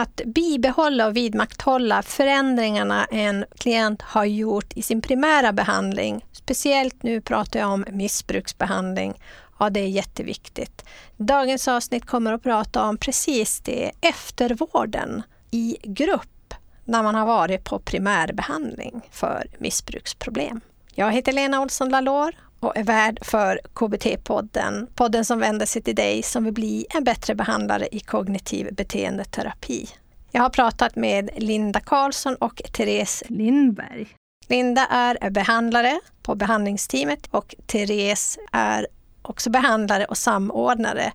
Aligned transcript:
att 0.00 0.20
bibehålla 0.26 1.06
och 1.06 1.16
vidmakthålla 1.16 2.02
förändringarna 2.02 3.04
en 3.04 3.44
klient 3.58 4.02
har 4.02 4.24
gjort 4.24 4.72
i 4.72 4.82
sin 4.82 5.02
primära 5.02 5.52
behandling. 5.52 6.24
Speciellt 6.32 7.02
nu 7.02 7.20
pratar 7.20 7.60
jag 7.60 7.70
om 7.70 7.84
missbruksbehandling. 7.90 9.14
Ja, 9.58 9.70
det 9.70 9.80
är 9.80 9.88
jätteviktigt. 9.88 10.84
Dagens 11.16 11.68
avsnitt 11.68 12.06
kommer 12.06 12.32
att 12.32 12.42
prata 12.42 12.84
om 12.84 12.96
precis 12.96 13.60
det, 13.60 13.90
eftervården 14.00 15.22
i 15.50 15.76
grupp 15.82 16.54
när 16.84 17.02
man 17.02 17.14
har 17.14 17.26
varit 17.26 17.64
på 17.64 17.78
primärbehandling 17.78 19.00
för 19.10 19.46
missbruksproblem. 19.58 20.60
Jag 20.94 21.12
heter 21.12 21.32
Lena 21.32 21.60
Olsson 21.60 21.88
Lalor 21.88 22.34
och 22.60 22.76
är 22.76 22.84
värd 22.84 23.18
för 23.22 23.60
KBT-podden. 23.74 24.86
Podden 24.94 25.24
som 25.24 25.38
vänder 25.38 25.66
sig 25.66 25.82
till 25.82 25.94
dig 25.94 26.22
som 26.22 26.44
vill 26.44 26.54
bli 26.54 26.86
en 26.90 27.04
bättre 27.04 27.34
behandlare 27.34 27.88
i 27.92 28.00
kognitiv 28.00 28.74
beteendeterapi. 28.74 29.88
Jag 30.30 30.42
har 30.42 30.50
pratat 30.50 30.96
med 30.96 31.30
Linda 31.36 31.80
Karlsson 31.80 32.34
och 32.34 32.62
Therese 32.72 33.22
Lindberg. 33.26 34.08
Linda 34.48 34.86
är 34.86 35.30
behandlare 35.30 36.00
på 36.22 36.34
behandlingsteamet 36.34 37.26
och 37.30 37.54
Therese 37.66 38.38
är 38.52 38.86
också 39.22 39.50
behandlare 39.50 40.04
och 40.04 40.18
samordnare 40.18 41.12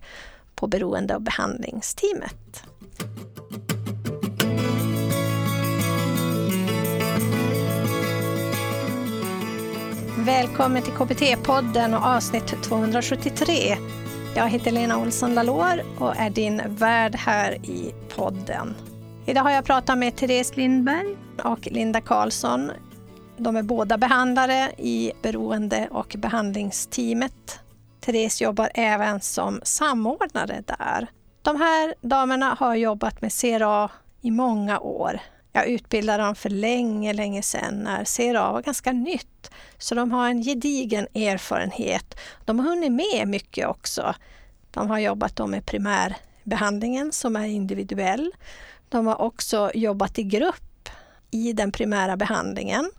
på 0.54 0.66
beroende 0.66 1.14
och 1.14 1.22
behandlingsteamet. 1.22 2.62
Välkommen 10.26 10.82
till 10.82 10.92
KBT-podden 10.92 11.94
och 11.94 12.06
avsnitt 12.06 12.62
273. 12.62 13.76
Jag 14.36 14.48
heter 14.48 14.70
Lena 14.72 14.98
Olsson 14.98 15.34
Lalor 15.34 15.82
och 15.98 16.16
är 16.16 16.30
din 16.30 16.62
värd 16.66 17.14
här 17.14 17.52
i 17.52 17.94
podden. 18.16 18.74
Idag 19.26 19.42
har 19.42 19.50
jag 19.50 19.64
pratat 19.64 19.98
med 19.98 20.16
Therese 20.16 20.56
Lindberg 20.56 21.16
och 21.44 21.66
Linda 21.66 22.00
Karlsson. 22.00 22.70
De 23.36 23.56
är 23.56 23.62
båda 23.62 23.98
behandlare 23.98 24.72
i 24.78 25.12
beroende 25.22 25.88
och 25.90 26.14
behandlingsteamet. 26.18 27.60
Therese 28.00 28.40
jobbar 28.40 28.70
även 28.74 29.20
som 29.20 29.60
samordnare 29.62 30.62
där. 30.66 31.06
De 31.42 31.56
här 31.56 31.94
damerna 32.00 32.56
har 32.58 32.74
jobbat 32.74 33.22
med 33.22 33.32
CRA 33.32 33.90
i 34.22 34.30
många 34.30 34.80
år. 34.80 35.20
Jag 35.56 35.68
utbildade 35.68 36.22
dem 36.22 36.34
för 36.34 36.50
länge, 36.50 37.12
länge 37.12 37.42
sedan 37.42 37.82
när 37.82 38.04
CRA 38.04 38.52
var 38.52 38.62
ganska 38.62 38.92
nytt. 38.92 39.50
Så 39.78 39.94
de 39.94 40.12
har 40.12 40.28
en 40.28 40.42
gedigen 40.42 41.06
erfarenhet. 41.14 42.18
De 42.44 42.58
har 42.58 42.66
hunnit 42.66 42.92
med 42.92 43.28
mycket 43.28 43.68
också. 43.68 44.14
De 44.70 44.90
har 44.90 44.98
jobbat 44.98 45.48
med 45.48 45.66
primärbehandlingen 45.66 47.12
som 47.12 47.36
är 47.36 47.46
individuell. 47.46 48.32
De 48.88 49.06
har 49.06 49.20
också 49.20 49.70
jobbat 49.74 50.18
i 50.18 50.22
grupp 50.22 50.88
i 51.30 51.52
den 51.52 51.72
primära 51.72 52.16
behandlingen. 52.16 52.90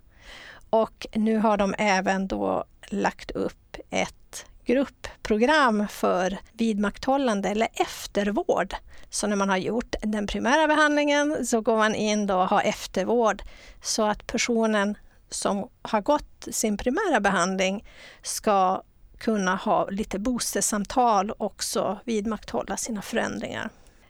Och 0.69 1.07
nu 1.13 1.37
har 1.37 1.57
de 1.57 1.75
även 1.77 2.27
då 2.27 2.63
lagt 2.89 3.31
upp 3.31 3.77
ett 3.89 4.26
gruppprogram 4.67 5.87
för 5.87 6.37
vidmakthållande 6.53 7.49
eller 7.49 7.67
eftervård. 7.73 8.75
Så 9.09 9.27
när 9.27 9.35
man 9.35 9.49
har 9.49 9.57
gjort 9.57 9.95
den 10.01 10.27
primära 10.27 10.67
behandlingen 10.67 11.45
så 11.45 11.61
går 11.61 11.77
man 11.77 11.95
in 11.95 12.27
då 12.27 12.35
och 12.35 12.49
har 12.49 12.61
eftervård 12.61 13.41
så 13.81 14.03
att 14.03 14.27
personen 14.27 14.97
som 15.29 15.69
har 15.81 16.01
gått 16.01 16.47
sin 16.51 16.77
primära 16.77 17.19
behandling 17.19 17.85
ska 18.21 18.83
kunna 19.17 19.55
ha 19.55 19.89
lite 19.89 20.19
boostersamtal 20.19 21.31
och 21.31 21.45
också 21.45 21.99
vidmakthålla 22.05 22.77
sina 22.77 23.01
förändringar. 23.01 23.69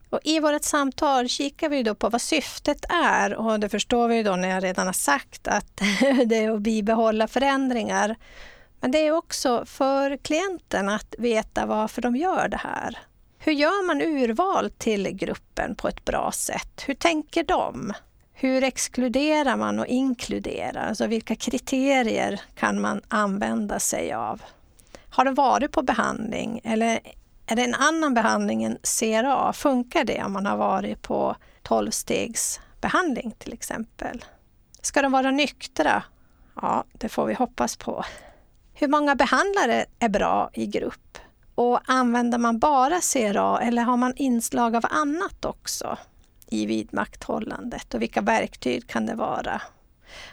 Och 0.10 0.20
I 0.24 0.40
vårt 0.40 0.64
samtal 0.64 1.30
kikar 1.30 1.70
vi 1.70 1.84
då 1.84 1.96
på 1.96 2.10
vad 2.10 2.22
syftet 2.22 2.86
är 2.90 3.36
och 3.36 3.60
det 3.60 3.70
förstår 3.70 4.08
vi 4.08 4.24
då 4.24 4.36
när 4.36 4.50
jag 4.50 4.64
redan 4.64 4.86
har 4.86 4.94
sagt 4.94 5.48
att 5.48 5.76
det 6.26 6.36
är 6.36 6.52
att 6.52 6.62
bibehålla 6.62 7.28
förändringar. 7.28 8.16
Men 8.80 8.92
det 8.92 9.08
är 9.08 9.12
också 9.12 9.66
för 9.66 10.18
klienten 10.18 10.90
att 10.90 11.16
veta 11.18 11.66
varför 11.66 12.02
de 12.02 12.16
gör 12.16 12.48
det 12.48 12.58
här. 12.58 12.98
Hur 13.40 13.52
gör 13.52 13.88
man 13.88 14.02
urval 14.02 14.70
till 14.70 15.10
gruppen 15.12 15.76
på 15.76 15.88
ett 15.88 16.06
bra 16.06 16.32
sätt? 16.32 16.84
Hur 16.86 16.94
tänker 16.94 17.44
de? 17.44 17.94
Hur 18.34 18.64
exkluderar 18.64 19.56
man 19.56 19.80
och 19.80 19.88
inkluderar? 19.88 20.88
Alltså 20.88 21.08
vilka 21.08 21.36
kriterier 21.36 22.42
kan 22.56 22.82
man 22.82 23.02
använda 23.08 23.80
sig 23.80 24.14
av? 24.14 24.42
Har 25.10 25.26
de 25.26 25.36
varit 25.36 25.72
på 25.72 25.82
behandling 25.82 26.62
eller 26.64 27.00
är 27.48 27.56
det 27.56 27.64
en 27.64 27.76
annan 27.76 28.14
behandling 28.14 28.64
än 28.64 28.78
CRA? 29.00 29.54
Funkar 29.54 30.04
det 30.04 30.24
om 30.24 30.34
man 30.34 30.46
har 30.46 30.58
varit 30.58 31.02
på 31.02 31.36
12-stegsbehandling 31.64 33.32
till 33.38 33.54
exempel? 33.54 34.26
Ska 34.82 35.02
de 35.02 35.12
vara 35.12 35.32
nyktra? 35.32 36.04
Ja, 36.62 36.84
det 36.94 37.10
får 37.10 37.26
vi 37.26 37.34
hoppas 37.34 37.76
på. 37.76 38.06
Hur 38.80 38.88
många 38.88 39.16
behandlare 39.16 39.86
är 40.00 40.10
bra 40.10 40.50
i 40.54 40.66
grupp? 40.66 41.18
Och 41.56 41.80
använder 41.86 42.38
man 42.38 42.60
bara 42.60 43.00
CRA 43.02 43.60
eller 43.62 43.82
har 43.82 43.98
man 43.98 44.14
inslag 44.16 44.76
av 44.76 44.86
annat 44.90 45.46
också 45.46 45.98
i 46.48 46.66
vidmakthållandet? 46.66 47.94
Och 47.94 48.02
vilka 48.02 48.22
verktyg 48.22 48.88
kan 48.88 49.06
det 49.06 49.16
vara? 49.16 49.62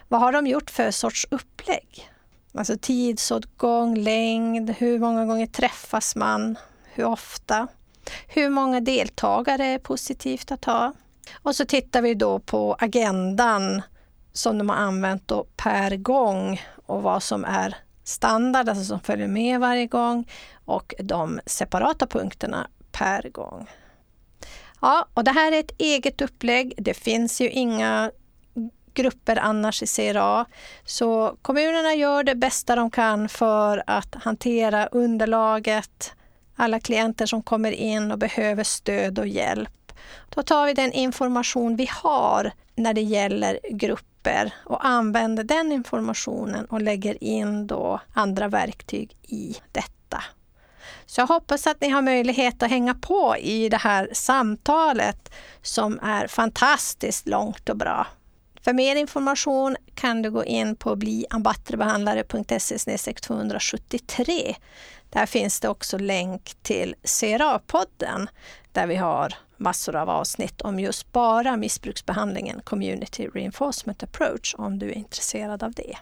Vad 0.09 0.21
har 0.21 0.32
de 0.32 0.47
gjort 0.47 0.71
för 0.71 0.91
sorts 0.91 1.27
upplägg? 1.31 2.10
Alltså 2.55 2.77
tidsåtgång, 2.81 3.97
längd, 3.97 4.71
hur 4.71 4.99
många 4.99 5.26
gånger 5.26 5.47
träffas 5.47 6.16
man? 6.16 6.59
Hur 6.84 7.05
ofta? 7.05 7.69
Hur 8.28 8.49
många 8.49 8.81
deltagare 8.81 9.66
är 9.66 9.78
positivt 9.78 10.53
att 10.53 10.65
ha? 10.65 10.93
Och 11.43 11.56
så 11.56 11.65
tittar 11.65 12.03
vi 12.03 12.15
då 12.15 12.38
på 12.38 12.76
agendan 12.78 13.82
som 14.32 14.59
de 14.59 14.69
har 14.69 14.76
använt 14.76 15.28
då 15.28 15.47
per 15.56 15.97
gång 15.97 16.62
och 16.87 17.03
vad 17.03 17.22
som 17.22 17.44
är 17.44 17.76
standard, 18.05 18.69
alltså 18.69 18.85
som 18.85 19.01
följer 19.01 19.29
med 19.29 19.61
varje 19.61 19.87
gång 19.87 20.29
och 20.65 20.95
de 20.99 21.41
separata 21.47 22.07
punkterna 22.07 22.67
per 22.93 23.29
gång. 23.29 23.67
Ja, 24.81 25.07
och 25.15 25.25
det 25.25 25.31
här 25.31 25.53
är 25.53 25.61
ett 25.61 25.81
eget 25.81 26.21
upplägg. 26.21 26.75
Det 26.77 26.95
finns 26.95 27.41
ju 27.41 27.51
inga 27.51 28.11
grupper 28.95 29.37
annars 29.37 29.83
i 29.83 29.87
CRA. 29.87 30.47
Så 30.85 31.37
kommunerna 31.43 31.95
gör 31.95 32.25
det 32.25 32.35
bästa 32.35 32.77
de 32.77 32.91
kan 32.91 33.29
för 33.29 33.83
att 33.87 34.15
hantera 34.15 34.87
underlaget, 34.87 36.13
alla 36.57 36.81
klienter 36.81 37.27
som 37.27 37.43
kommer 37.43 37.73
in 37.73 38.13
och 38.13 38.19
behöver 38.19 38.65
stöd 38.65 39.19
och 39.19 39.29
hjälp. 39.29 39.93
Då 40.29 40.43
tar 40.43 40.67
vi 40.67 40.75
den 40.75 40.93
information 40.93 41.77
vi 41.77 41.89
har 41.91 42.53
när 42.75 42.95
det 42.95 43.03
gäller 43.03 43.61
hjälper 44.25 44.55
och 44.65 44.87
använder 44.87 45.45
den 45.45 45.73
informationen 45.73 46.65
och 46.65 46.83
lägger 46.83 47.25
in 47.25 47.67
då 47.67 48.01
andra 48.15 48.49
verktyg 48.49 49.17
i 49.23 49.57
detta. 49.73 50.25
Så 51.07 51.21
jag 51.21 51.27
hoppas 51.27 51.67
att 51.67 51.81
ni 51.81 51.89
har 51.89 52.03
möjlighet 52.03 52.62
att 52.62 52.71
hänga 52.71 52.95
på 52.95 53.37
i 53.39 53.69
det 53.69 53.77
här 53.77 54.09
samtalet 54.12 55.33
som 55.62 55.99
är 56.03 56.27
fantastiskt 56.27 57.29
långt 57.29 57.69
och 57.69 57.77
bra. 57.77 58.07
För 58.61 58.73
mer 58.73 58.97
information 58.97 59.77
kan 59.95 60.23
du 60.23 60.31
gå 60.31 60.45
in 60.45 60.77
på 60.77 60.97
bliambattrebehandlare.se 60.97 63.12
273. 63.12 64.56
Där 65.11 65.27
finns 65.27 65.61
det 65.61 65.69
också 65.69 65.99
länk 65.99 66.55
till 66.62 66.95
CRA-podden 67.03 68.29
där 68.73 68.87
vi 68.87 68.97
har 68.97 69.35
massor 69.57 69.97
av 69.97 70.11
avsnitt 70.11 70.61
om 70.61 70.81
just 70.81 71.13
bara 71.13 71.57
missbruksbehandlingen 71.57 72.61
Community 72.65 73.29
Reinforcement 73.35 74.03
Approach 74.03 74.55
om 74.59 74.79
du 74.79 74.87
är 74.91 74.95
intresserad 74.95 75.63
av 75.63 75.73
det. 75.73 75.97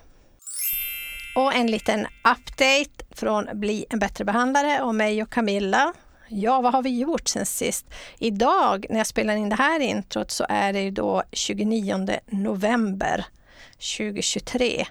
Och 1.35 1.55
en 1.55 1.67
liten 1.67 2.07
update 2.07 3.05
från 3.11 3.49
Bli 3.53 3.85
en 3.91 3.99
bättre 3.99 4.25
behandlare 4.25 4.83
och 4.83 4.95
mig 4.95 5.23
och 5.23 5.31
Camilla. 5.31 5.93
Ja, 6.29 6.61
vad 6.61 6.73
har 6.73 6.83
vi 6.83 6.99
gjort 6.99 7.29
sen 7.29 7.47
sist? 7.47 7.87
Idag 8.19 8.87
när 8.91 8.99
jag 8.99 9.07
spelar 9.07 9.37
in 9.37 9.49
det 9.49 9.57
här 9.57 9.81
introt 9.81 10.31
så 10.31 10.47
är 10.49 10.73
det 10.73 10.81
ju 10.81 10.91
då 10.91 11.22
29 11.33 12.07
november 12.27 13.27
2023 13.97 14.87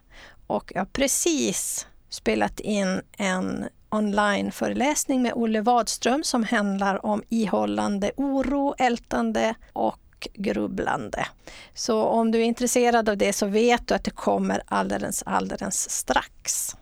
och 0.47 0.71
jag 0.75 0.81
har 0.81 0.85
precis 0.85 1.87
spelat 2.09 2.59
in 2.59 3.01
en 3.17 3.65
onlineföreläsning 3.91 5.21
med 5.21 5.33
Olle 5.35 5.61
Wadström 5.61 6.23
som 6.23 6.43
handlar 6.43 7.05
om 7.05 7.23
ihållande 7.29 8.11
oro, 8.17 8.75
ältande 8.77 9.55
och 9.73 10.27
grubblande. 10.33 11.27
Så 11.73 12.03
om 12.03 12.31
du 12.31 12.39
är 12.39 12.43
intresserad 12.43 13.09
av 13.09 13.17
det 13.17 13.33
så 13.33 13.45
vet 13.45 13.87
du 13.87 13.93
att 13.93 14.03
det 14.03 14.11
kommer 14.11 14.61
alldeles, 14.65 15.23
alldeles 15.25 15.89
strax. 15.89 16.75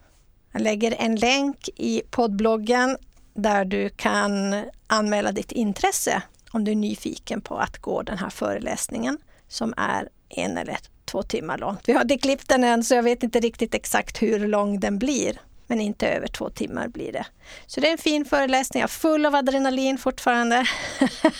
Jag 0.51 0.61
lägger 0.61 0.95
en 0.99 1.15
länk 1.15 1.69
i 1.75 2.01
poddbloggen 2.11 2.97
där 3.33 3.65
du 3.65 3.89
kan 3.89 4.63
anmäla 4.87 5.31
ditt 5.31 5.51
intresse 5.51 6.21
om 6.51 6.63
du 6.63 6.71
är 6.71 6.75
nyfiken 6.75 7.41
på 7.41 7.57
att 7.57 7.77
gå 7.77 8.01
den 8.01 8.17
här 8.17 8.29
föreläsningen 8.29 9.17
som 9.47 9.73
är 9.77 10.09
en 10.29 10.57
eller 10.57 10.77
två 11.05 11.23
timmar 11.23 11.57
lång. 11.57 11.77
Vi 11.85 11.93
har 11.93 12.01
inte 12.01 12.17
klippt 12.17 12.47
den 12.47 12.63
än 12.63 12.83
så 12.83 12.95
jag 12.95 13.03
vet 13.03 13.23
inte 13.23 13.39
riktigt 13.39 13.75
exakt 13.75 14.21
hur 14.21 14.47
lång 14.47 14.79
den 14.79 14.99
blir. 14.99 15.41
Men 15.69 15.81
inte 15.81 16.07
över 16.07 16.27
två 16.27 16.49
timmar 16.49 16.87
blir 16.87 17.11
det. 17.11 17.25
Så 17.65 17.79
det 17.79 17.87
är 17.87 17.91
en 17.91 17.97
fin 17.97 18.25
föreläsning, 18.25 18.81
jag 18.81 18.87
är 18.87 18.91
full 18.91 19.25
av 19.25 19.35
adrenalin 19.35 19.97
fortfarande. 19.97 20.65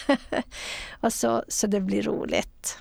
och 0.99 1.13
så, 1.13 1.43
så 1.47 1.67
det 1.67 1.79
blir 1.81 2.03
roligt. 2.03 2.77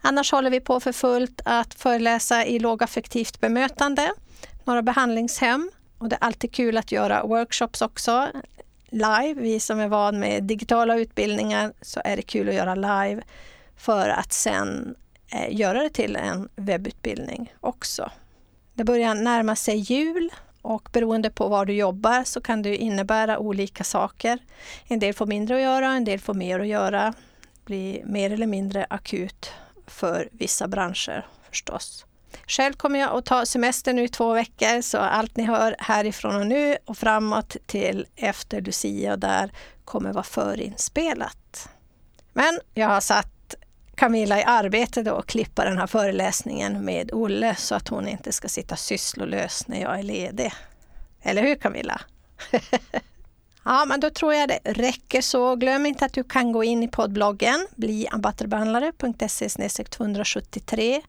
Annars 0.00 0.32
håller 0.32 0.50
vi 0.50 0.60
på 0.60 0.80
för 0.80 0.92
fullt 0.92 1.40
att 1.44 1.74
föreläsa 1.74 2.44
i 2.44 2.58
lågaffektivt 2.58 3.40
bemötande, 3.40 4.12
några 4.64 4.82
behandlingshem. 4.82 5.70
Och 5.98 6.08
det 6.08 6.16
är 6.16 6.24
alltid 6.24 6.52
kul 6.52 6.76
att 6.76 6.92
göra 6.92 7.26
workshops 7.26 7.82
också 7.82 8.28
live. 8.90 9.34
Vi 9.34 9.60
som 9.60 9.80
är 9.80 9.88
van 9.88 10.18
med 10.18 10.44
digitala 10.44 10.96
utbildningar 10.96 11.72
så 11.80 12.00
är 12.04 12.16
det 12.16 12.22
kul 12.22 12.48
att 12.48 12.54
göra 12.54 12.74
live 12.74 13.22
för 13.76 14.08
att 14.08 14.32
sen 14.32 14.94
eh, 15.32 15.56
göra 15.56 15.82
det 15.82 15.90
till 15.90 16.16
en 16.16 16.48
webbutbildning 16.56 17.54
också. 17.60 18.10
Det 18.74 18.84
börjar 18.84 19.14
närma 19.14 19.56
sig 19.56 19.76
jul 19.76 20.30
och 20.62 20.88
beroende 20.92 21.30
på 21.30 21.48
var 21.48 21.66
du 21.66 21.72
jobbar 21.72 22.24
så 22.24 22.40
kan 22.40 22.62
det 22.62 22.76
innebära 22.76 23.38
olika 23.38 23.84
saker. 23.84 24.38
En 24.84 24.98
del 24.98 25.14
får 25.14 25.26
mindre 25.26 25.56
att 25.56 25.62
göra, 25.62 25.86
en 25.86 26.04
del 26.04 26.20
får 26.20 26.34
mer 26.34 26.60
att 26.60 26.66
göra. 26.66 27.14
Det 27.52 27.64
blir 27.64 28.04
mer 28.04 28.32
eller 28.32 28.46
mindre 28.46 28.86
akut 28.90 29.50
för 29.86 30.28
vissa 30.32 30.68
branscher 30.68 31.26
förstås. 31.50 32.06
Själv 32.46 32.72
kommer 32.72 32.98
jag 32.98 33.16
att 33.16 33.24
ta 33.24 33.46
semester 33.46 33.92
nu 33.92 34.04
i 34.04 34.08
två 34.08 34.32
veckor 34.32 34.82
så 34.82 34.98
allt 34.98 35.36
ni 35.36 35.44
hör 35.44 35.76
härifrån 35.78 36.36
och 36.36 36.46
nu 36.46 36.76
och 36.84 36.98
framåt 36.98 37.56
till 37.66 38.06
efter 38.16 38.60
Lucia 38.60 39.16
där 39.16 39.52
kommer 39.84 40.12
vara 40.12 40.24
förinspelat. 40.24 41.68
Men 42.32 42.60
jag 42.74 42.88
har 42.88 43.00
satt 43.00 43.31
Camilla 44.02 44.40
i 44.40 44.44
arbete 44.44 45.02
då 45.02 45.12
och 45.12 45.26
klippa 45.26 45.64
den 45.64 45.78
här 45.78 45.86
föreläsningen 45.86 46.84
med 46.84 47.12
Olle 47.12 47.54
så 47.54 47.74
att 47.74 47.88
hon 47.88 48.08
inte 48.08 48.32
ska 48.32 48.48
sitta 48.48 48.76
sysslolös 48.76 49.68
när 49.68 49.80
jag 49.80 49.98
är 49.98 50.02
ledig. 50.02 50.52
Eller 51.22 51.42
hur 51.42 51.54
Camilla? 51.54 52.00
Ja, 53.64 53.84
men 53.84 54.00
då 54.00 54.10
tror 54.10 54.34
jag 54.34 54.48
det 54.48 54.58
räcker 54.64 55.20
så. 55.20 55.56
Glöm 55.56 55.86
inte 55.86 56.04
att 56.04 56.12
du 56.12 56.24
kan 56.24 56.52
gå 56.52 56.64
in 56.64 56.82
i 56.82 56.88
poddbloggen 56.88 57.66
bliambatterbehandlare.se 57.76 59.84
273. 59.84 61.00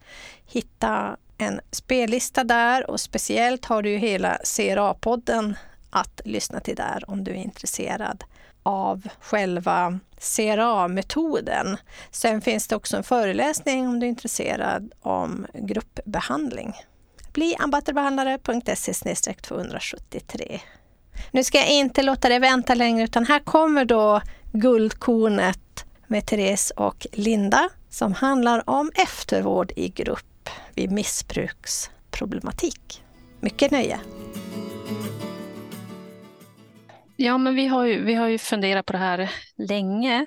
Hitta 0.46 1.18
en 1.38 1.60
spellista 1.72 2.44
där 2.44 2.89
och 2.89 3.00
speciellt 3.00 3.66
har 3.66 3.81
du 3.81 3.89
ju 3.89 3.98
hela 3.98 4.38
CRA-podden 4.44 5.56
att 5.94 6.22
lyssna 6.25 6.60
till 6.60 6.75
där 6.75 7.04
om 7.07 7.24
du 7.24 7.31
är 7.31 7.36
intresserad 7.36 8.24
av 8.63 9.07
själva 9.19 10.00
CRA-metoden. 10.19 11.78
Sen 12.12 12.42
finns 12.42 12.68
det 12.68 12.75
också 12.75 12.98
en 12.98 13.04
föreläsning 13.04 13.88
om 13.88 14.00
du 14.00 14.06
är 14.06 14.10
intresserad 14.10 14.92
om 15.01 15.45
gruppbehandling. 15.54 16.74
Bli 17.34 17.56
ambatterbehandlare.se 17.60 19.34
273. 19.34 20.60
Nu 21.31 21.44
ska 21.44 21.57
jag 21.57 21.72
inte 21.72 22.04
låta 22.04 22.30
dig 22.30 22.39
vänta 22.39 22.75
längre 22.75 23.04
utan 23.04 23.25
här 23.25 23.39
kommer 23.39 23.86
då 23.86 24.22
guldkornet 24.51 25.86
med 26.07 26.25
Therese 26.25 26.72
och 26.72 27.07
Linda 27.12 27.69
som 27.89 28.13
handlar 28.13 28.69
om 28.69 28.92
eftervård 28.96 29.72
i 29.75 29.89
grupp 29.89 30.50
vid 30.75 30.92
missbruksproblematik. 30.92 33.04
Mycket 33.39 33.72
nöje! 33.72 34.00
Ja, 37.24 37.38
men 37.38 37.56
vi 37.56 37.68
har 37.68 37.86
ju, 37.86 38.04
vi 38.04 38.14
har 38.14 38.28
ju 38.28 38.38
funderat 38.38 38.86
på 38.86 38.94
det 38.94 39.00
här 39.00 39.31
länge 39.58 40.25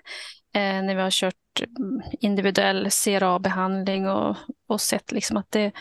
eh, 0.55 0.83
när 0.83 0.95
vi 0.95 1.03
har 1.03 1.11
kört 1.11 1.63
mm, 1.79 2.03
individuell 2.21 2.89
CRA-behandling 2.91 4.09
och, 4.09 4.37
och 4.67 4.81
sett 4.81 5.13
liksom 5.13 5.37
att 5.37 5.51
det, 5.51 5.73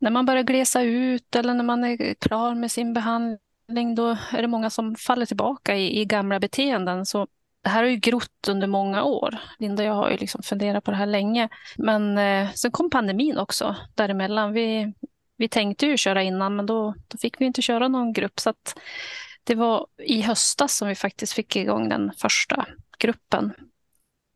när 0.00 0.10
man 0.10 0.26
börjar 0.26 0.42
glesa 0.42 0.82
ut 0.82 1.36
eller 1.36 1.54
när 1.54 1.64
man 1.64 1.84
är 1.84 2.14
klar 2.14 2.54
med 2.54 2.70
sin 2.70 2.92
behandling 2.92 3.94
då 3.94 4.16
är 4.32 4.42
det 4.42 4.48
många 4.48 4.70
som 4.70 4.96
faller 4.96 5.26
tillbaka 5.26 5.76
i, 5.76 6.00
i 6.00 6.04
gamla 6.04 6.40
beteenden. 6.40 7.06
Så 7.06 7.26
det 7.62 7.68
här 7.68 7.82
har 7.82 7.90
ju 7.90 7.96
grott 7.96 8.48
under 8.48 8.66
många 8.66 9.02
år. 9.04 9.38
Linda 9.58 9.82
och 9.82 9.88
jag 9.88 9.94
har 9.94 10.10
ju 10.10 10.16
liksom 10.16 10.42
funderat 10.42 10.84
på 10.84 10.90
det 10.90 10.96
här 10.96 11.06
länge. 11.06 11.48
Men 11.76 12.18
eh, 12.18 12.50
sen 12.50 12.70
kom 12.70 12.90
pandemin 12.90 13.38
också 13.38 13.76
däremellan. 13.94 14.52
Vi, 14.52 14.94
vi 15.36 15.48
tänkte 15.48 15.86
ju 15.86 15.96
köra 15.96 16.22
innan, 16.22 16.56
men 16.56 16.66
då, 16.66 16.94
då 17.08 17.18
fick 17.18 17.40
vi 17.40 17.44
inte 17.44 17.62
köra 17.62 17.88
någon 17.88 18.12
grupp. 18.12 18.40
Så 18.40 18.50
det 19.50 19.56
var 19.56 19.86
i 19.98 20.20
höstas 20.20 20.76
som 20.76 20.88
vi 20.88 20.94
faktiskt 20.94 21.32
fick 21.32 21.56
igång 21.56 21.88
den 21.88 22.12
första 22.16 22.66
gruppen. 22.98 23.52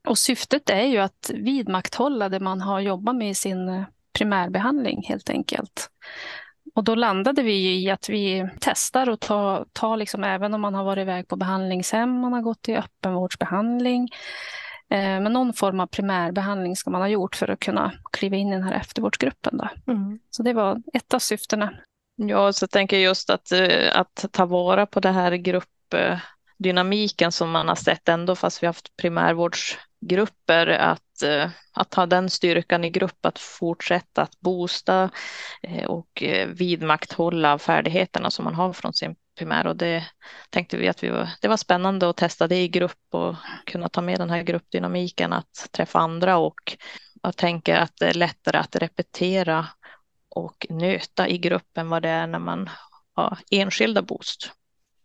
Och 0.09 0.19
syftet 0.19 0.71
är 0.71 0.83
ju 0.83 0.99
att 0.99 1.31
vidmakthålla 1.35 2.29
det 2.29 2.41
man 2.41 2.61
har 2.61 2.81
jobbat 2.81 3.17
med 3.17 3.31
i 3.31 3.35
sin 3.35 3.69
eh, 3.69 3.85
primärbehandling 4.13 5.03
helt 5.09 5.31
enkelt. 5.31 5.91
Och 6.75 6.85
då 6.85 6.95
landade 6.95 7.43
vi 7.43 7.83
i 7.83 7.91
att 7.91 8.09
vi 8.09 8.49
testar 8.61 9.09
och 9.09 9.21
tar, 9.21 9.67
tar 9.73 9.97
liksom, 9.97 10.25
även 10.25 10.55
om 10.55 10.61
man 10.61 10.75
har 10.75 10.85
varit 10.85 11.03
iväg 11.03 11.29
på 11.29 11.37
behandlingshem, 11.37 12.21
man 12.21 12.33
har 12.33 12.43
gått 12.43 12.69
i 12.69 12.77
öppenvårdsbehandling, 12.77 14.09
eh, 14.91 15.21
men 15.21 15.33
någon 15.33 15.53
form 15.53 15.81
av 15.81 15.87
primärbehandling 15.87 16.77
ska 16.77 16.91
man 16.91 17.01
ha 17.01 17.09
gjort 17.09 17.37
för 17.37 17.51
att 17.51 17.61
kunna 17.61 17.93
kliva 18.13 18.37
in 18.37 18.49
i 18.49 18.53
den 18.53 18.63
här 18.63 18.81
eftervårdsgruppen. 18.81 19.57
Då. 19.57 19.93
Mm. 19.93 20.19
Så 20.31 20.43
det 20.43 20.53
var 20.53 20.83
ett 20.93 21.15
av 21.15 21.19
syftena. 21.19 21.73
Ja, 22.17 22.53
så 22.53 22.63
jag 22.63 22.71
tänker 22.71 22.99
just 22.99 23.31
att, 23.31 23.53
eh, 23.53 23.99
att 23.99 24.25
ta 24.33 24.47
vara 24.47 24.87
på 24.87 25.01
det 25.01 25.11
här 25.11 25.33
gruppdynamiken 25.33 27.33
som 27.33 27.51
man 27.51 27.69
har 27.69 27.75
sett 27.75 28.09
ändå 28.09 28.37
fast 28.37 28.63
vi 28.63 28.67
har 28.67 28.69
haft 28.69 28.97
primärvårdsgrupper, 28.97 30.67
att, 30.67 31.23
eh, 31.25 31.51
att 31.73 31.95
ha 31.95 32.07
den 32.07 32.31
styrkan 32.31 32.85
i 32.85 32.91
grupp, 32.91 33.27
att 33.27 33.39
fortsätta 33.39 34.23
att 34.23 34.41
boosta 34.41 35.11
eh, 35.63 35.85
och 35.85 36.23
vidmakthålla 36.47 37.59
färdigheterna 37.59 38.31
som 38.31 38.45
man 38.45 38.55
har 38.55 38.73
från 38.73 38.95
sin 38.95 39.17
primär. 39.39 39.67
Och 39.67 39.77
det 39.77 40.05
tänkte 40.51 40.77
vi 40.77 40.89
att 40.89 41.05
vi 41.05 41.09
var, 41.09 41.29
det 41.41 41.49
var 41.49 41.57
spännande 41.57 42.11
att 42.11 42.17
testa 42.17 42.49
det 42.49 42.63
i 42.63 42.69
grupp 42.69 43.05
och 43.11 43.35
kunna 43.67 43.89
ta 43.89 44.01
med 44.01 44.19
den 44.19 44.31
här 44.31 44.43
gruppdynamiken, 44.43 45.33
att 45.33 45.69
träffa 45.73 45.99
andra 45.99 46.37
och 46.37 46.77
jag 47.23 47.37
tänker 47.37 47.77
att 47.77 47.93
det 48.01 48.07
är 48.07 48.15
lättare 48.15 48.59
att 48.59 48.77
repetera 48.77 49.67
och 50.35 50.67
nöta 50.71 51.29
i 51.29 51.39
gruppen 51.39 51.89
vad 51.89 52.03
det 52.03 52.09
är 52.09 52.27
när 52.27 52.39
man 52.39 52.71
har 53.15 53.39
enskilda 53.51 54.03
boost. 54.03 54.51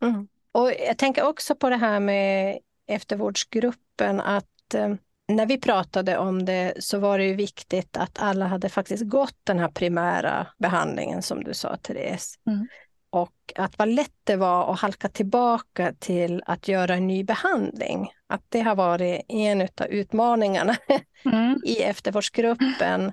Mm. 0.02 0.28
Och 0.52 0.72
jag 0.88 0.98
tänker 0.98 1.26
också 1.26 1.54
på 1.54 1.70
det 1.70 1.76
här 1.76 2.00
med 2.00 2.58
eftervårdsgruppen 2.86 4.20
att 4.20 4.74
eh, 4.74 4.94
när 5.28 5.46
vi 5.46 5.60
pratade 5.60 6.18
om 6.18 6.44
det 6.44 6.74
så 6.78 6.98
var 6.98 7.18
det 7.18 7.24
ju 7.24 7.34
viktigt 7.34 7.96
att 7.96 8.18
alla 8.18 8.46
hade 8.46 8.68
faktiskt 8.68 9.04
gått 9.04 9.36
den 9.44 9.58
här 9.58 9.68
primära 9.68 10.46
behandlingen 10.58 11.22
som 11.22 11.44
du 11.44 11.54
sa 11.54 11.76
Therese. 11.76 12.34
Mm. 12.46 12.68
Och 13.10 13.52
att 13.54 13.78
vad 13.78 13.88
lätt 13.88 14.16
det 14.24 14.36
var 14.36 14.72
att 14.72 14.80
halka 14.80 15.08
tillbaka 15.08 15.92
till 15.98 16.42
att 16.46 16.68
göra 16.68 16.94
en 16.94 17.06
ny 17.06 17.24
behandling. 17.24 18.10
Att 18.26 18.42
det 18.48 18.60
har 18.60 18.74
varit 18.74 19.22
en 19.28 19.60
av 19.60 19.86
utmaningarna 19.88 20.76
mm. 21.24 21.60
i 21.64 21.82
eftervårdsgruppen 21.82 23.12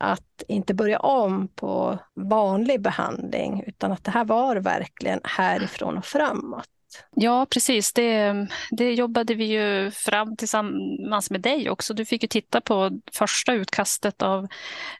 att 0.00 0.42
inte 0.48 0.74
börja 0.74 0.98
om 0.98 1.48
på 1.48 1.98
vanlig 2.14 2.80
behandling 2.80 3.64
utan 3.66 3.92
att 3.92 4.04
det 4.04 4.10
här 4.10 4.24
var 4.24 4.56
verkligen 4.56 5.20
härifrån 5.24 5.98
och 5.98 6.04
framåt. 6.04 6.68
Ja, 7.14 7.46
precis. 7.50 7.92
Det, 7.92 8.34
det 8.70 8.94
jobbade 8.94 9.34
vi 9.34 9.44
ju 9.44 9.90
fram 9.90 10.36
tillsammans 10.36 11.30
med 11.30 11.40
dig 11.40 11.70
också. 11.70 11.94
Du 11.94 12.04
fick 12.04 12.22
ju 12.22 12.28
titta 12.28 12.60
på 12.60 12.90
första 13.12 13.52
utkastet 13.52 14.22
av 14.22 14.46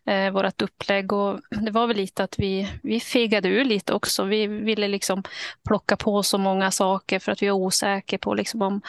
eh, 0.06 0.30
vårt 0.30 0.62
upplägg 0.62 1.12
och 1.12 1.40
det 1.50 1.70
var 1.70 1.86
väl 1.86 1.96
lite 1.96 2.24
att 2.24 2.38
vi, 2.38 2.70
vi 2.82 3.00
fegade 3.00 3.48
ur 3.48 3.64
lite 3.64 3.92
också. 3.92 4.24
Vi 4.24 4.46
ville 4.46 4.88
liksom 4.88 5.22
plocka 5.68 5.96
på 5.96 6.22
så 6.22 6.38
många 6.38 6.70
saker 6.70 7.18
för 7.18 7.32
att 7.32 7.42
vi 7.42 7.48
var 7.48 7.56
osäkra 7.56 8.18
på 8.18 8.34
liksom 8.34 8.62
om, 8.62 8.80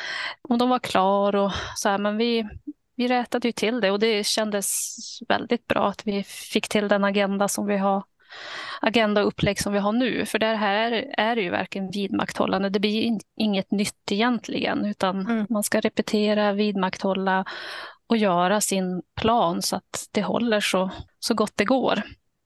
om 0.41 0.57
de 0.57 0.69
var 0.69 0.79
klara 0.79 1.41
och 1.41 1.51
så 1.75 1.89
här. 1.89 1.97
Men 1.97 2.17
vi, 2.17 2.47
vi 2.95 3.07
rätade 3.07 3.47
ju 3.47 3.51
till 3.51 3.81
det 3.81 3.91
och 3.91 3.99
det 3.99 4.25
kändes 4.25 4.95
väldigt 5.27 5.67
bra 5.67 5.87
att 5.87 6.07
vi 6.07 6.23
fick 6.23 6.67
till 6.67 6.87
den 6.87 7.03
agenda 7.03 7.47
som 7.47 7.65
vi 7.65 7.77
har 7.77 8.03
agenda 8.81 9.21
och 9.21 9.27
upplägg 9.27 9.59
som 9.59 9.73
vi 9.73 9.79
har 9.79 9.91
nu. 9.91 10.25
För 10.25 10.39
det 10.39 10.55
här 10.55 10.91
är 11.17 11.35
det 11.35 11.41
ju 11.41 11.49
verkligen 11.49 11.91
vidmakthållande. 11.91 12.69
Det 12.69 12.79
blir 12.79 13.19
inget 13.35 13.71
nytt 13.71 14.11
egentligen, 14.11 14.85
utan 14.85 15.19
mm. 15.21 15.45
man 15.49 15.63
ska 15.63 15.79
repetera, 15.79 16.53
vidmakthålla 16.53 17.45
och 18.07 18.17
göra 18.17 18.61
sin 18.61 19.01
plan 19.15 19.61
så 19.61 19.75
att 19.75 20.09
det 20.11 20.21
håller 20.21 20.59
så, 20.59 20.91
så 21.19 21.33
gott 21.33 21.53
det 21.55 21.65
går. 21.65 22.01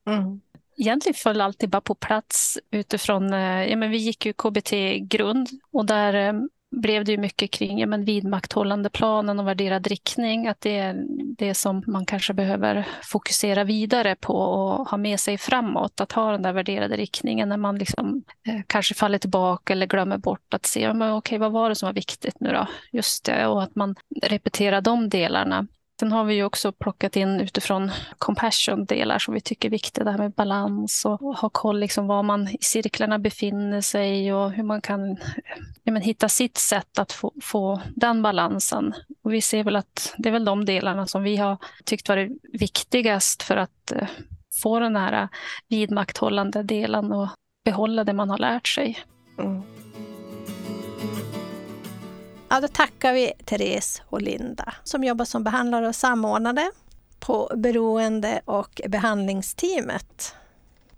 Mm. 0.07 0.41
Egentligen 0.77 1.13
föll 1.13 1.41
alltid 1.41 1.69
bara 1.69 1.81
på 1.81 1.95
plats 1.95 2.59
utifrån, 2.71 3.33
eh, 3.33 3.63
ja 3.65 3.75
men 3.75 3.91
vi 3.91 3.97
gick 3.97 4.25
ju 4.25 4.33
KBT-grund 4.33 5.47
och 5.71 5.85
där 5.85 6.13
eh, 6.13 6.33
blev 6.71 7.05
det 7.05 7.11
ju 7.11 7.17
mycket 7.17 7.51
kring 7.51 7.79
ja, 7.79 7.87
men 7.87 8.05
vidmakthållande 8.05 8.89
planen 8.89 9.39
och 9.39 9.47
värderad 9.47 9.87
riktning. 9.87 10.47
Att 10.47 10.61
det 10.61 10.77
är 10.77 11.05
det 11.37 11.53
som 11.53 11.83
man 11.87 12.05
kanske 12.05 12.33
behöver 12.33 12.87
fokusera 13.03 13.63
vidare 13.63 14.15
på 14.15 14.33
och 14.33 14.89
ha 14.89 14.97
med 14.97 15.19
sig 15.19 15.37
framåt. 15.37 16.01
Att 16.01 16.11
ha 16.11 16.31
den 16.31 16.41
där 16.41 16.53
värderade 16.53 16.97
riktningen 16.97 17.49
när 17.49 17.57
man 17.57 17.77
liksom, 17.77 18.23
eh, 18.47 18.61
kanske 18.67 18.95
faller 18.95 19.17
tillbaka 19.17 19.73
eller 19.73 19.87
glömmer 19.87 20.17
bort 20.17 20.53
att 20.53 20.65
se 20.65 20.93
men 20.93 21.13
okej, 21.13 21.37
vad 21.37 21.51
var 21.51 21.69
det 21.69 21.75
som 21.75 21.87
var 21.87 21.93
viktigt 21.93 22.39
nu 22.39 22.51
då? 22.51 22.67
Just 22.91 23.25
det, 23.25 23.47
och 23.47 23.63
att 23.63 23.75
man 23.75 23.95
repeterar 24.21 24.81
de 24.81 25.09
delarna. 25.09 25.67
Sen 25.99 26.11
har 26.11 26.23
vi 26.23 26.33
ju 26.33 26.43
också 26.43 26.71
plockat 26.71 27.15
in 27.15 27.41
utifrån 27.41 27.91
compassion-delar 28.17 29.19
som 29.19 29.33
vi 29.33 29.41
tycker 29.41 29.69
är 29.69 29.71
viktiga, 29.71 30.03
det 30.03 30.11
här 30.11 30.17
med 30.17 30.31
balans 30.31 31.05
och, 31.05 31.19
ha 31.19 31.49
koll 31.49 31.79
liksom 31.79 32.07
var 32.07 32.23
man 32.23 32.47
i 32.47 32.57
cirklarna 32.61 33.19
befinner 33.19 33.81
sig 33.81 34.33
och 34.33 34.51
hur 34.51 34.63
man 34.63 34.81
kan 34.81 35.17
ja, 35.83 35.91
men, 35.91 36.01
hitta 36.01 36.29
sitt 36.29 36.57
sätt 36.57 36.99
att 36.99 37.11
få, 37.11 37.33
få 37.41 37.81
den 37.95 38.21
balansen. 38.21 38.93
Och 39.23 39.33
vi 39.33 39.41
ser 39.41 39.63
väl 39.63 39.75
att 39.75 40.13
det 40.17 40.29
är 40.29 40.33
väl 40.33 40.45
de 40.45 40.65
delarna 40.65 41.07
som 41.07 41.23
vi 41.23 41.37
har 41.37 41.57
tyckt 41.85 42.09
varit 42.09 42.31
viktigast 42.53 43.43
för 43.43 43.57
att 43.57 43.91
eh, 43.91 44.07
få 44.61 44.79
den 44.79 44.95
här 44.95 45.27
vidmakthållande 45.67 46.63
delen 46.63 47.11
och 47.11 47.27
behålla 47.65 48.03
det 48.03 48.13
man 48.13 48.29
har 48.29 48.37
lärt 48.37 48.67
sig. 48.67 48.99
Mm. 49.39 49.78
Ja, 52.49 52.61
då 52.61 52.67
tackar 52.67 53.13
vi 53.13 53.33
Therese 53.45 54.01
och 54.09 54.21
Linda 54.21 54.73
som 54.83 55.03
jobbar 55.03 55.25
som 55.25 55.43
behandlare 55.43 55.87
och 55.87 55.95
samordnare 55.95 56.71
på 57.19 57.51
beroende 57.55 58.41
och 58.45 58.81
behandlingsteamet. 58.87 60.35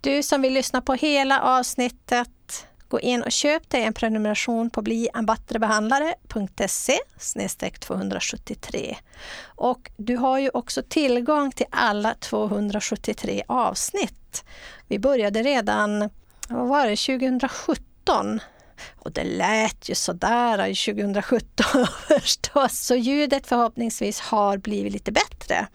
Du 0.01 0.23
som 0.23 0.41
vill 0.41 0.53
lyssna 0.53 0.81
på 0.81 0.93
hela 0.93 1.41
avsnittet, 1.41 2.67
gå 2.87 2.99
in 2.99 3.23
och 3.23 3.31
köp 3.31 3.69
dig 3.69 3.83
en 3.83 3.93
prenumeration 3.93 4.69
på 4.69 4.81
bliambattrebehandlare.se 4.81 6.97
273. 7.79 8.97
Och 9.45 9.91
du 9.97 10.17
har 10.17 10.39
ju 10.39 10.49
också 10.53 10.83
tillgång 10.89 11.51
till 11.51 11.65
alla 11.69 12.13
273 12.13 13.43
avsnitt. 13.47 14.43
Vi 14.87 14.99
började 14.99 15.43
redan, 15.43 16.09
vad 16.49 16.67
var 16.67 16.87
det, 16.87 16.95
2017 16.95 18.39
och 18.95 19.11
det 19.11 19.23
lät 19.23 19.89
ju 19.89 19.95
sådär 19.95 20.57
2017 20.93 21.87
förstås, 22.07 22.79
så 22.79 22.95
ljudet 22.95 23.47
förhoppningsvis 23.47 24.19
har 24.19 24.57
blivit 24.57 24.93
lite 24.93 25.11
bättre. 25.11 25.67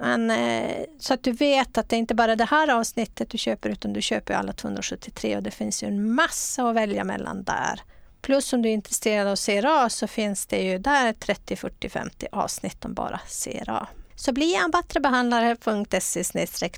Men, 0.00 0.30
eh, 0.30 0.84
så 0.98 1.14
att 1.14 1.22
du 1.22 1.32
vet 1.32 1.78
att 1.78 1.88
det 1.88 1.96
är 1.96 1.98
inte 1.98 2.14
bara 2.14 2.36
det 2.36 2.44
här 2.44 2.68
avsnittet 2.68 3.30
du 3.30 3.38
köper 3.38 3.70
utan 3.70 3.92
du 3.92 4.02
köper 4.02 4.34
alla 4.34 4.52
273 4.52 5.36
och 5.36 5.42
det 5.42 5.50
finns 5.50 5.82
ju 5.82 5.86
en 5.86 6.14
massa 6.14 6.68
att 6.68 6.76
välja 6.76 7.04
mellan 7.04 7.42
där. 7.42 7.80
Plus 8.22 8.52
om 8.52 8.62
du 8.62 8.68
är 8.68 8.72
intresserad 8.72 9.26
av 9.26 9.36
CRA 9.36 9.88
så 9.88 10.06
finns 10.06 10.46
det 10.46 10.62
ju 10.62 10.78
där 10.78 11.12
30, 11.12 11.56
40, 11.56 11.88
50 11.88 12.26
avsnitt 12.32 12.84
om 12.84 12.94
bara 12.94 13.20
CRA. 13.44 13.88
Så 14.16 14.32
bli 14.32 14.54
en 14.54 14.70
bättre 14.70 15.00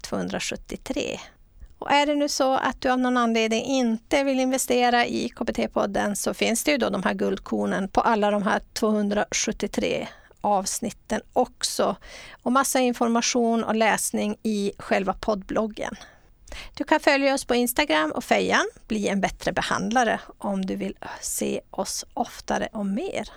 273 0.03 1.19
och 1.83 1.91
är 1.91 2.07
det 2.07 2.15
nu 2.15 2.29
så 2.29 2.55
att 2.55 2.81
du 2.81 2.91
av 2.91 2.99
någon 2.99 3.17
anledning 3.17 3.65
inte 3.65 4.25
vill 4.25 4.41
investera 4.41 5.07
i 5.07 5.29
KBT-podden 5.29 6.15
så 6.15 6.35
finns 6.35 6.65
det 6.65 6.71
ju 6.71 6.79
då 6.79 6.91
de 6.91 7.03
här 7.03 7.15
guldkornen 7.15 7.89
på 7.89 8.01
alla 8.01 8.31
de 8.31 8.43
här 8.43 8.61
273 8.73 10.09
avsnitten 10.41 11.21
också. 11.33 11.97
Och 12.43 12.53
massa 12.53 12.81
information 12.81 13.65
och 13.65 13.75
läsning 13.75 14.37
i 14.43 14.73
själva 14.79 15.13
poddbloggen. 15.13 15.97
Du 16.75 16.85
kan 16.85 17.01
följa 17.01 17.35
oss 17.35 17.45
på 17.45 17.55
Instagram 17.55 18.11
och 18.11 18.25
Fejan, 18.25 18.67
bli 18.89 19.09
en 19.09 19.21
bättre 19.21 19.53
behandlare 19.53 20.21
om 20.39 20.67
du 20.67 20.77
vill 20.77 20.97
se 21.21 21.61
oss 21.71 22.05
oftare 22.15 22.69
och 22.73 22.87
mer. 22.87 23.29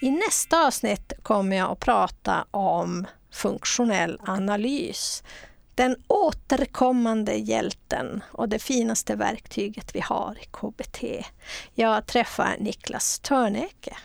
I 0.00 0.10
nästa 0.10 0.66
avsnitt 0.66 1.12
kommer 1.22 1.56
jag 1.56 1.70
att 1.70 1.80
prata 1.80 2.46
om 2.50 3.06
funktionell 3.32 4.20
analys 4.26 5.22
den 5.74 5.96
återkommande 6.06 7.34
hjälten 7.34 8.22
och 8.32 8.48
det 8.48 8.58
finaste 8.58 9.14
verktyget 9.14 9.94
vi 9.94 10.00
har 10.00 10.36
i 10.40 10.44
KBT. 10.44 11.04
Jag 11.74 12.06
träffar 12.06 12.56
Niklas 12.58 13.18
Törneke. 13.18 13.96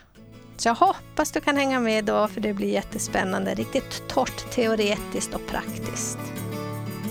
Så 0.57 0.69
jag 0.69 0.75
hoppas 0.75 1.31
du 1.31 1.41
kan 1.41 1.57
hänga 1.57 1.79
med 1.79 2.05
då 2.05 2.27
för 2.27 2.41
det 2.41 2.53
blir 2.53 2.69
jättespännande. 2.69 3.53
Riktigt 3.55 4.03
torrt 4.07 4.51
teoretiskt 4.51 5.35
och 5.35 5.47
praktiskt. 5.47 6.19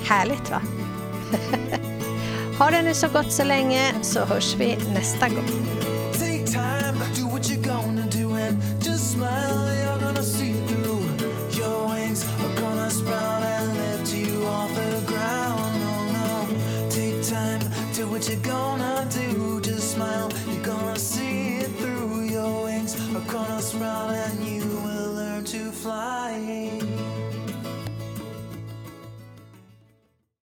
Härligt 0.02 0.50
va? 0.50 0.62
ha 2.58 2.70
det 2.70 2.82
nu 2.82 2.94
så 2.94 3.08
gott 3.08 3.32
så 3.32 3.44
länge 3.44 3.94
så 4.02 4.24
hörs 4.24 4.54
vi 4.54 4.76
nästa 4.94 5.28
gång. 5.28 5.68